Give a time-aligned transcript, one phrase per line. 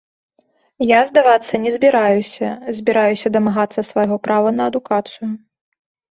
[0.91, 5.29] Я здавацца не збіраюся, збіраюся дамагацца свайго права на адукацыю.